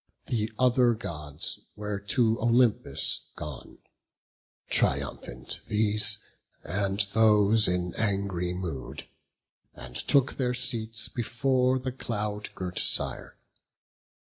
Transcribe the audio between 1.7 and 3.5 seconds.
were to Olympus